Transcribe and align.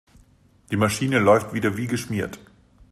Die 0.71 0.77
Maschine 0.77 1.19
läuft 1.19 1.53
wieder 1.53 1.77
wie 1.77 1.85
geschmiert. 1.85 2.39